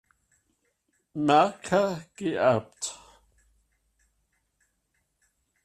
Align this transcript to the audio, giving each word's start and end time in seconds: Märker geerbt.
Märker 1.13 2.03
geerbt. 2.15 2.99